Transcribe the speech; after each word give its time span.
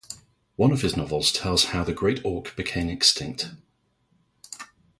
One 0.55 0.71
of 0.71 0.81
his 0.81 0.97
novels 0.97 1.31
tells 1.31 1.65
how 1.65 1.83
the 1.83 1.93
great 1.93 2.25
auk 2.25 2.55
became 2.55 2.89
extinct. 2.89 3.51